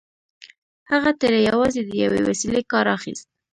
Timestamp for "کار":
2.71-2.85